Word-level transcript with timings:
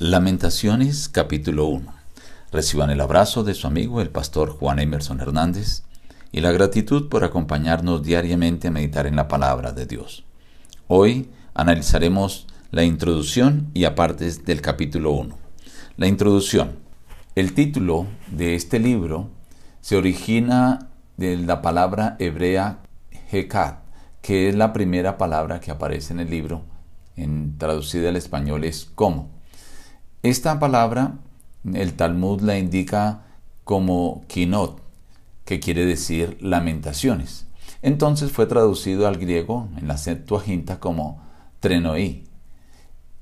Lamentaciones 0.00 1.08
capítulo 1.08 1.66
1. 1.66 1.92
Reciban 2.52 2.90
el 2.90 3.00
abrazo 3.00 3.42
de 3.42 3.54
su 3.54 3.66
amigo 3.66 4.00
el 4.00 4.10
pastor 4.10 4.50
Juan 4.50 4.78
Emerson 4.78 5.20
Hernández 5.20 5.82
y 6.30 6.40
la 6.40 6.52
gratitud 6.52 7.08
por 7.08 7.24
acompañarnos 7.24 8.04
diariamente 8.04 8.68
a 8.68 8.70
meditar 8.70 9.08
en 9.08 9.16
la 9.16 9.26
palabra 9.26 9.72
de 9.72 9.86
Dios. 9.86 10.24
Hoy 10.86 11.30
analizaremos 11.52 12.46
la 12.70 12.84
introducción 12.84 13.72
y 13.74 13.86
apartes 13.86 14.44
del 14.44 14.60
capítulo 14.60 15.10
1. 15.10 15.36
La 15.96 16.06
introducción. 16.06 16.78
El 17.34 17.52
título 17.52 18.06
de 18.30 18.54
este 18.54 18.78
libro 18.78 19.30
se 19.80 19.96
origina 19.96 20.90
de 21.16 21.38
la 21.38 21.60
palabra 21.60 22.14
hebrea 22.20 22.82
Hekat, 23.32 23.80
que 24.22 24.48
es 24.48 24.54
la 24.54 24.72
primera 24.72 25.18
palabra 25.18 25.58
que 25.58 25.72
aparece 25.72 26.12
en 26.12 26.20
el 26.20 26.30
libro, 26.30 26.62
en 27.16 27.58
traducida 27.58 28.10
al 28.10 28.16
español 28.16 28.62
es 28.62 28.84
como. 28.94 29.37
Esta 30.24 30.58
palabra 30.58 31.14
el 31.74 31.94
Talmud 31.94 32.40
la 32.40 32.58
indica 32.58 33.22
como 33.62 34.24
kinot, 34.26 34.80
que 35.44 35.60
quiere 35.60 35.86
decir 35.86 36.36
lamentaciones. 36.40 37.46
Entonces 37.82 38.32
fue 38.32 38.46
traducido 38.46 39.06
al 39.06 39.18
griego 39.18 39.68
en 39.76 39.86
la 39.86 39.96
Septuaginta 39.96 40.80
como 40.80 41.22
trenoí. 41.60 42.24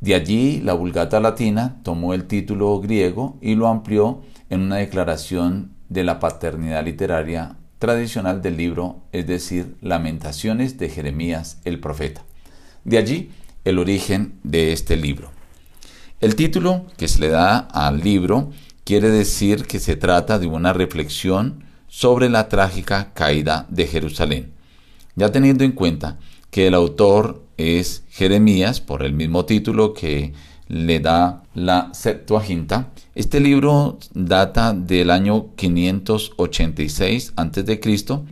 De 0.00 0.14
allí 0.14 0.60
la 0.60 0.72
Vulgata 0.72 1.20
latina 1.20 1.80
tomó 1.82 2.14
el 2.14 2.24
título 2.24 2.80
griego 2.80 3.36
y 3.42 3.56
lo 3.56 3.68
amplió 3.68 4.22
en 4.48 4.60
una 4.60 4.76
declaración 4.76 5.72
de 5.90 6.02
la 6.02 6.18
paternidad 6.18 6.82
literaria 6.82 7.56
tradicional 7.78 8.40
del 8.40 8.56
libro, 8.56 9.02
es 9.12 9.26
decir, 9.26 9.76
Lamentaciones 9.82 10.78
de 10.78 10.88
Jeremías 10.88 11.60
el 11.66 11.78
profeta. 11.78 12.22
De 12.84 12.96
allí 12.96 13.32
el 13.64 13.78
origen 13.78 14.38
de 14.44 14.72
este 14.72 14.96
libro. 14.96 15.35
El 16.18 16.34
título 16.34 16.86
que 16.96 17.08
se 17.08 17.20
le 17.20 17.28
da 17.28 17.58
al 17.58 18.00
libro 18.00 18.50
quiere 18.84 19.10
decir 19.10 19.66
que 19.66 19.78
se 19.78 19.96
trata 19.96 20.38
de 20.38 20.46
una 20.46 20.72
reflexión 20.72 21.64
sobre 21.88 22.30
la 22.30 22.48
trágica 22.48 23.12
caída 23.12 23.66
de 23.68 23.86
Jerusalén. 23.86 24.52
Ya 25.14 25.30
teniendo 25.30 25.62
en 25.62 25.72
cuenta 25.72 26.18
que 26.50 26.68
el 26.68 26.74
autor 26.74 27.42
es 27.58 28.02
Jeremías, 28.08 28.80
por 28.80 29.02
el 29.02 29.12
mismo 29.12 29.44
título 29.44 29.92
que 29.92 30.32
le 30.68 31.00
da 31.00 31.42
la 31.54 31.90
Septuaginta, 31.92 32.88
este 33.14 33.38
libro 33.38 33.98
data 34.14 34.72
del 34.72 35.10
año 35.10 35.54
586 35.54 37.34
a.C., 37.36 37.80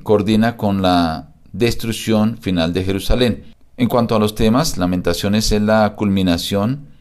coordina 0.03 0.57
con 0.57 0.81
la 0.81 1.35
destrucción 1.53 2.39
final 2.39 2.73
de 2.73 2.83
Jerusalén. 2.83 3.45
En 3.77 3.89
cuanto 3.89 4.17
a 4.17 4.19
los 4.19 4.35
temas, 4.35 4.79
Lamentaciones 4.79 5.53
es 5.53 5.61
la 5.61 5.95
culminación 5.97 6.94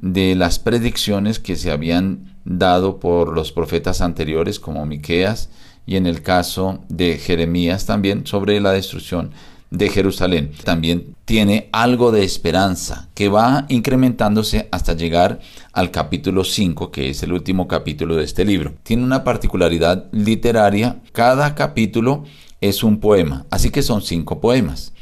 de 0.00 0.34
las 0.34 0.58
predicciones 0.58 1.38
que 1.38 1.56
se 1.56 1.70
habían 1.70 2.36
dado 2.44 2.98
por 3.00 3.34
los 3.34 3.52
profetas 3.52 4.00
anteriores 4.00 4.60
como 4.60 4.86
Miqueas 4.86 5.50
y 5.86 5.96
en 5.96 6.06
el 6.06 6.22
caso 6.22 6.84
de 6.88 7.18
Jeremías 7.18 7.86
también 7.86 8.26
sobre 8.26 8.60
la 8.60 8.72
destrucción 8.72 9.32
de 9.70 9.90
Jerusalén. 9.90 10.52
También 10.64 11.14
tiene 11.24 11.68
algo 11.72 12.10
de 12.10 12.24
esperanza 12.24 13.08
que 13.14 13.28
va 13.28 13.66
incrementándose 13.68 14.68
hasta 14.70 14.94
llegar 14.94 15.40
al 15.72 15.90
capítulo 15.90 16.44
5, 16.44 16.90
que 16.90 17.10
es 17.10 17.22
el 17.22 17.32
último 17.32 17.68
capítulo 17.68 18.16
de 18.16 18.24
este 18.24 18.44
libro. 18.44 18.74
Tiene 18.82 19.04
una 19.04 19.24
particularidad 19.24 20.06
literaria, 20.12 21.00
cada 21.12 21.54
capítulo 21.54 22.24
es 22.60 22.82
un 22.82 22.98
poema, 22.98 23.46
así 23.50 23.70
que 23.70 23.82
son 23.82 24.02
cinco 24.02 24.40
poemas. 24.40 24.92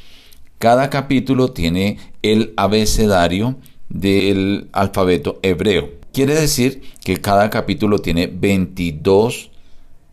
Cada 0.58 0.90
capítulo 0.90 1.52
tiene 1.52 1.98
el 2.22 2.54
abecedario 2.56 3.56
del 3.88 4.68
alfabeto 4.72 5.38
hebreo. 5.42 5.90
Quiere 6.12 6.34
decir 6.34 6.82
que 7.04 7.18
cada 7.18 7.50
capítulo 7.50 7.98
tiene 7.98 8.26
22 8.26 9.50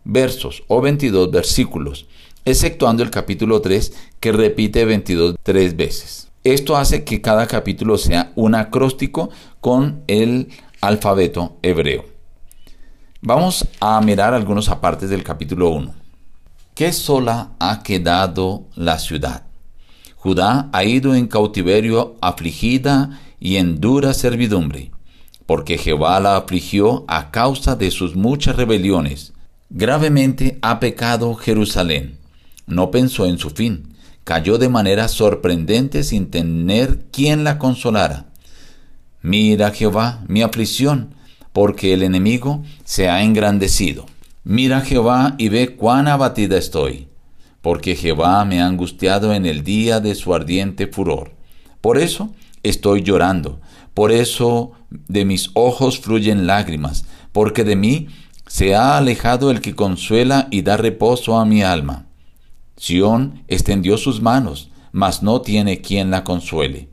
versos 0.04 0.62
o 0.68 0.80
22 0.80 1.30
versículos, 1.30 2.06
exceptuando 2.44 3.02
el 3.02 3.10
capítulo 3.10 3.60
3 3.60 3.92
que 4.20 4.32
repite 4.32 4.84
22 4.84 5.36
tres 5.42 5.76
veces. 5.76 6.28
Esto 6.44 6.76
hace 6.76 7.04
que 7.04 7.22
cada 7.22 7.46
capítulo 7.46 7.96
sea 7.96 8.32
un 8.34 8.54
acróstico 8.54 9.30
con 9.60 10.02
el 10.06 10.48
alfabeto 10.82 11.56
hebreo. 11.62 12.04
Vamos 13.22 13.66
a 13.80 13.98
mirar 14.02 14.34
algunos 14.34 14.68
apartes 14.68 15.08
del 15.08 15.24
capítulo 15.24 15.70
1. 15.70 15.94
¿Qué 16.74 16.92
sola 16.92 17.52
ha 17.58 17.82
quedado 17.82 18.64
la 18.74 18.98
ciudad? 18.98 19.44
Judá 20.16 20.68
ha 20.72 20.84
ido 20.84 21.14
en 21.14 21.28
cautiverio 21.28 22.16
afligida 22.20 23.20
y 23.40 23.56
en 23.56 23.80
dura 23.80 24.14
servidumbre, 24.14 24.90
porque 25.46 25.78
Jehová 25.78 26.18
la 26.20 26.36
afligió 26.36 27.04
a 27.08 27.30
causa 27.30 27.76
de 27.76 27.90
sus 27.90 28.16
muchas 28.16 28.56
rebeliones. 28.56 29.32
Gravemente 29.70 30.58
ha 30.62 30.80
pecado 30.80 31.34
Jerusalén. 31.34 32.18
No 32.66 32.90
pensó 32.90 33.26
en 33.26 33.38
su 33.38 33.50
fin, 33.50 33.94
cayó 34.24 34.58
de 34.58 34.68
manera 34.68 35.08
sorprendente 35.08 36.02
sin 36.02 36.30
tener 36.30 37.06
quien 37.10 37.44
la 37.44 37.58
consolara. 37.58 38.26
Mira, 39.20 39.70
Jehová, 39.70 40.22
mi 40.28 40.42
aflicción, 40.42 41.14
porque 41.52 41.94
el 41.94 42.02
enemigo 42.02 42.62
se 42.84 43.08
ha 43.08 43.22
engrandecido. 43.22 44.06
Mira, 44.44 44.80
Jehová, 44.80 45.34
y 45.38 45.48
ve 45.48 45.76
cuán 45.76 46.08
abatida 46.08 46.58
estoy, 46.58 47.08
porque 47.62 47.96
Jehová 47.96 48.44
me 48.44 48.60
ha 48.60 48.66
angustiado 48.66 49.32
en 49.32 49.46
el 49.46 49.64
día 49.64 50.00
de 50.00 50.14
su 50.14 50.34
ardiente 50.34 50.86
furor. 50.86 51.32
Por 51.80 51.96
eso 51.98 52.34
estoy 52.64 53.02
llorando. 53.02 53.60
Por 53.94 54.10
eso 54.10 54.72
de 54.90 55.24
mis 55.24 55.50
ojos 55.54 56.00
fluyen 56.00 56.46
lágrimas, 56.48 57.04
porque 57.30 57.62
de 57.62 57.76
mí 57.76 58.08
se 58.48 58.74
ha 58.74 58.96
alejado 58.96 59.50
el 59.50 59.60
que 59.60 59.74
consuela 59.76 60.48
y 60.50 60.62
da 60.62 60.76
reposo 60.76 61.38
a 61.38 61.44
mi 61.44 61.62
alma. 61.62 62.06
Sión 62.76 63.44
extendió 63.46 63.96
sus 63.96 64.20
manos, 64.20 64.70
mas 64.90 65.22
no 65.22 65.40
tiene 65.40 65.80
quien 65.80 66.10
la 66.10 66.24
consuele. 66.24 66.88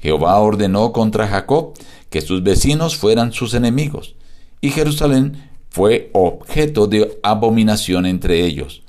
Jehová 0.00 0.38
ordenó 0.38 0.92
contra 0.92 1.28
Jacob 1.28 1.74
que 2.10 2.20
sus 2.20 2.42
vecinos 2.42 2.96
fueran 2.96 3.32
sus 3.32 3.54
enemigos, 3.54 4.16
y 4.60 4.70
Jerusalén 4.70 5.50
fue 5.70 6.10
objeto 6.12 6.86
de 6.86 7.18
abominación 7.22 8.04
entre 8.06 8.44
ellos. 8.44 8.82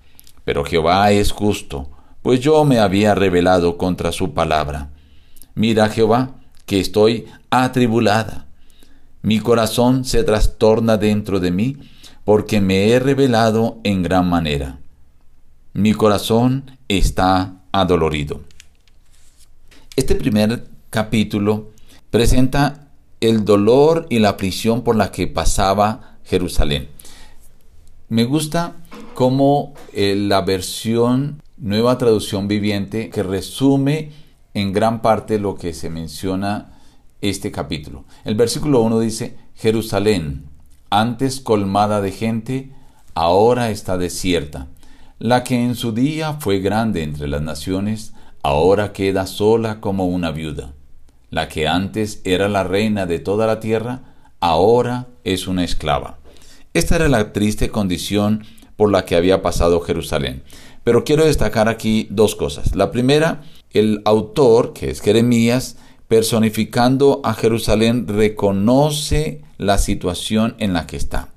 Pero 0.44 0.66
Jehová 0.66 1.12
es 1.12 1.32
justo, 1.32 1.90
pues 2.22 2.40
yo 2.40 2.66
me 2.66 2.80
había 2.80 3.16
rebelado 3.16 3.78
contra 3.78 4.12
su 4.12 4.34
palabra. 4.34 4.93
Mira, 5.56 5.90
Jehová, 5.90 6.36
que 6.66 6.80
estoy 6.80 7.28
atribulada. 7.50 8.46
Mi 9.22 9.40
corazón 9.40 10.06
se 10.06 10.24
trastorna 10.24 10.98
dentro 10.98 11.40
de 11.40 11.52
mí, 11.52 11.78
porque 12.26 12.62
me 12.62 12.90
he 12.90 13.00
revelado 13.00 13.80
en 13.84 14.04
gran 14.04 14.30
manera. 14.30 14.80
Mi 15.74 15.94
corazón 15.94 16.72
está 16.88 17.56
adolorido. 17.72 18.42
Este 19.96 20.16
primer 20.16 20.68
capítulo 20.90 21.72
presenta 22.10 22.88
el 23.22 23.46
dolor 23.46 24.08
y 24.10 24.20
la 24.20 24.30
aflicción 24.30 24.84
por 24.84 24.96
la 24.96 25.12
que 25.12 25.28
pasaba 25.28 26.18
Jerusalén. 26.24 26.90
Me 28.10 28.26
gusta 28.26 28.76
cómo 29.14 29.74
eh, 29.94 30.16
la 30.16 30.42
versión 30.42 31.42
Nueva 31.58 31.98
Traducción 31.98 32.48
Viviente 32.48 33.10
que 33.10 33.24
resume 33.24 34.12
en 34.54 34.72
gran 34.72 35.02
parte 35.02 35.40
lo 35.40 35.56
que 35.56 35.74
se 35.74 35.90
menciona 35.90 36.74
este 37.22 37.52
capítulo. 37.52 38.06
El 38.26 38.36
versículo 38.36 38.82
1 38.82 39.00
dice, 39.00 39.38
Jerusalén, 39.56 40.46
antes 40.90 41.40
colmada 41.40 42.02
de 42.02 42.12
gente, 42.12 42.72
ahora 43.16 43.70
está 43.70 43.98
desierta. 43.98 44.68
La 45.20 45.44
que 45.44 45.64
en 45.64 45.76
su 45.76 45.94
día 45.94 46.34
fue 46.34 46.60
grande 46.60 47.04
entre 47.04 47.28
las 47.28 47.42
naciones, 47.42 48.14
ahora 48.44 48.92
queda 48.94 49.26
sola 49.26 49.80
como 49.80 50.06
una 50.06 50.32
viuda. 50.32 50.74
La 51.30 51.48
que 51.48 51.68
antes 51.68 52.22
era 52.26 52.50
la 52.50 52.64
reina 52.64 53.06
de 53.06 53.20
toda 53.20 53.48
la 53.48 53.60
tierra, 53.60 54.02
ahora 54.40 55.08
es 55.24 55.48
una 55.48 55.64
esclava. 55.64 56.20
Esta 56.74 56.98
era 56.98 57.08
la 57.08 57.34
triste 57.34 57.70
condición 57.70 58.46
por 58.76 58.92
la 58.92 59.06
que 59.06 59.16
había 59.16 59.42
pasado 59.42 59.80
Jerusalén. 59.80 60.44
Pero 60.84 61.06
quiero 61.06 61.24
destacar 61.24 61.70
aquí 61.70 62.08
dos 62.10 62.36
cosas. 62.36 62.76
La 62.76 62.92
primera 62.92 63.42
el 63.74 64.02
autor, 64.06 64.74
que 64.74 64.90
es 64.90 65.02
Jeremías, 65.02 65.78
personificando 66.08 67.22
a 67.24 67.34
Jerusalén, 67.34 68.08
reconoce 68.08 69.42
la 69.58 69.78
situación 69.78 70.56
en 70.60 70.74
la 70.74 70.86
que 70.86 70.98
está. 70.98 71.30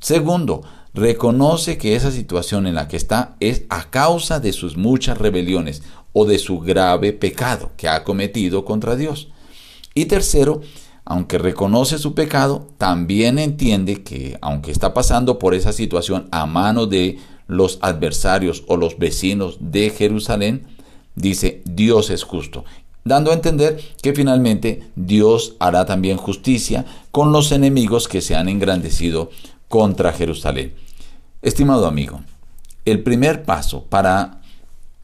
Segundo, 0.00 0.62
reconoce 0.94 1.78
que 1.78 1.94
esa 1.94 2.10
situación 2.10 2.66
en 2.66 2.74
la 2.74 2.88
que 2.88 2.96
está 2.96 3.36
es 3.40 3.62
a 3.68 3.90
causa 3.90 4.40
de 4.40 4.52
sus 4.52 4.76
muchas 4.76 5.18
rebeliones 5.18 5.82
o 6.12 6.24
de 6.24 6.38
su 6.38 6.58
grave 6.58 7.12
pecado 7.12 7.70
que 7.76 7.88
ha 7.88 8.02
cometido 8.02 8.64
contra 8.64 8.96
Dios. 8.96 9.28
Y 9.94 10.06
tercero, 10.06 10.62
aunque 11.04 11.38
reconoce 11.38 11.98
su 11.98 12.14
pecado, 12.14 12.66
también 12.78 13.38
entiende 13.38 14.02
que 14.02 14.38
aunque 14.40 14.70
está 14.70 14.94
pasando 14.94 15.38
por 15.38 15.54
esa 15.54 15.72
situación 15.72 16.28
a 16.30 16.46
mano 16.46 16.86
de 16.86 17.18
los 17.46 17.78
adversarios 17.82 18.64
o 18.68 18.76
los 18.76 18.98
vecinos 18.98 19.58
de 19.60 19.90
Jerusalén, 19.90 20.66
dice, 21.20 21.62
Dios 21.64 22.10
es 22.10 22.24
justo. 22.24 22.64
dando 23.02 23.30
a 23.30 23.34
entender 23.34 23.80
que 24.02 24.12
finalmente 24.12 24.90
Dios 24.94 25.56
hará 25.58 25.86
también 25.86 26.18
justicia 26.18 26.84
con 27.10 27.32
los 27.32 27.50
enemigos 27.50 28.08
que 28.08 28.20
se 28.20 28.36
han 28.36 28.48
engrandecido 28.48 29.30
contra 29.68 30.12
Jerusalén. 30.12 30.74
Estimado 31.40 31.86
amigo, 31.86 32.20
el 32.84 33.02
primer 33.02 33.44
paso 33.44 33.84
para 33.84 34.42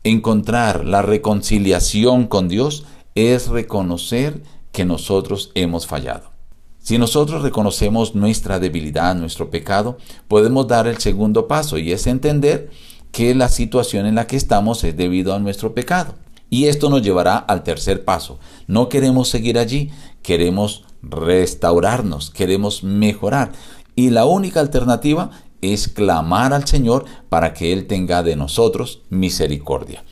encontrar 0.04 0.84
la 0.84 1.02
reconciliación 1.02 2.26
con 2.26 2.48
Dios 2.48 2.84
es 3.14 3.48
reconocer 3.48 4.42
que 4.72 4.84
nosotros 4.84 5.50
hemos 5.54 5.86
fallado. 5.86 6.30
Si 6.78 6.98
nosotros 6.98 7.42
reconocemos 7.42 8.14
nuestra 8.14 8.60
debilidad, 8.60 9.16
nuestro 9.16 9.50
pecado, 9.50 9.98
podemos 10.28 10.68
dar 10.68 10.86
el 10.86 10.98
segundo 10.98 11.48
paso 11.48 11.78
y 11.78 11.90
es 11.90 12.06
entender 12.06 12.70
que 13.16 13.34
la 13.34 13.48
situación 13.48 14.04
en 14.04 14.14
la 14.14 14.26
que 14.26 14.36
estamos 14.36 14.84
es 14.84 14.94
debido 14.94 15.34
a 15.34 15.38
nuestro 15.38 15.72
pecado. 15.72 16.16
Y 16.50 16.66
esto 16.66 16.90
nos 16.90 17.00
llevará 17.00 17.38
al 17.38 17.62
tercer 17.62 18.04
paso. 18.04 18.38
No 18.66 18.90
queremos 18.90 19.30
seguir 19.30 19.58
allí, 19.58 19.90
queremos 20.20 20.84
restaurarnos, 21.02 22.28
queremos 22.28 22.84
mejorar. 22.84 23.52
Y 23.94 24.10
la 24.10 24.26
única 24.26 24.60
alternativa 24.60 25.30
es 25.62 25.88
clamar 25.88 26.52
al 26.52 26.66
Señor 26.66 27.06
para 27.30 27.54
que 27.54 27.72
Él 27.72 27.86
tenga 27.86 28.22
de 28.22 28.36
nosotros 28.36 29.00
misericordia. 29.08 30.04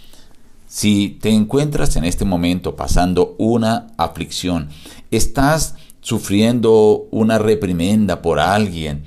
Si 0.66 1.18
te 1.20 1.28
encuentras 1.28 1.96
en 1.96 2.04
este 2.04 2.24
momento 2.24 2.74
pasando 2.74 3.34
una 3.36 3.88
aflicción, 3.98 4.70
estás 5.10 5.74
sufriendo 6.00 7.06
una 7.10 7.36
reprimenda 7.36 8.22
por 8.22 8.40
alguien, 8.40 9.04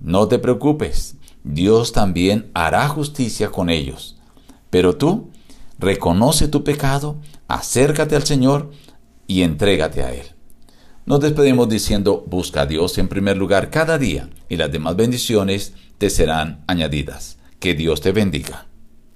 no 0.00 0.28
te 0.28 0.38
preocupes, 0.38 1.16
Dios 1.44 1.92
también 1.92 2.50
hará 2.54 2.88
justicia 2.88 3.50
con 3.50 3.70
ellos. 3.70 4.16
Pero 4.70 4.96
tú 4.96 5.30
reconoce 5.78 6.48
tu 6.48 6.64
pecado, 6.64 7.16
acércate 7.48 8.16
al 8.16 8.24
Señor 8.24 8.70
y 9.26 9.42
entrégate 9.42 10.02
a 10.02 10.12
Él. 10.12 10.26
Nos 11.04 11.20
despedimos 11.20 11.68
diciendo, 11.68 12.24
busca 12.28 12.62
a 12.62 12.66
Dios 12.66 12.96
en 12.98 13.08
primer 13.08 13.36
lugar 13.36 13.70
cada 13.70 13.98
día 13.98 14.30
y 14.48 14.56
las 14.56 14.70
demás 14.70 14.94
bendiciones 14.94 15.74
te 15.98 16.10
serán 16.10 16.62
añadidas. 16.68 17.38
Que 17.58 17.74
Dios 17.74 18.00
te 18.00 18.12
bendiga. 18.12 18.66